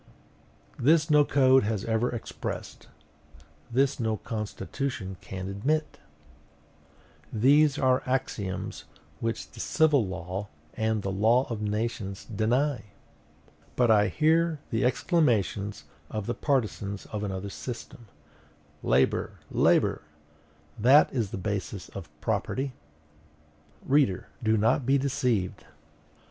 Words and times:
This 0.79 1.11
no 1.11 1.23
code 1.23 1.61
has 1.61 1.85
ever 1.85 2.09
expressed; 2.09 2.87
this 3.69 3.99
no 3.99 4.17
constitution 4.17 5.15
can 5.21 5.47
admit! 5.47 5.99
These 7.31 7.77
are 7.77 8.01
axioms 8.07 8.85
which 9.19 9.51
the 9.51 9.59
civil 9.59 10.03
law 10.07 10.47
and 10.73 11.03
the 11.03 11.11
law 11.11 11.45
of 11.51 11.61
nations 11.61 12.25
deny!..... 12.25 12.85
But 13.75 13.91
I 13.91 14.07
hear 14.07 14.59
the 14.71 14.83
exclamations 14.85 15.83
of 16.09 16.25
the 16.25 16.33
partisans 16.33 17.05
of 17.11 17.23
another 17.23 17.51
system: 17.51 18.07
"Labor, 18.81 19.37
labor! 19.51 20.01
that 20.79 21.13
is 21.13 21.29
the 21.29 21.37
basis 21.37 21.89
of 21.89 22.09
property!" 22.21 22.73
Reader, 23.85 24.29
do 24.41 24.57
not 24.57 24.83
be 24.83 24.97
deceived. 24.97 25.65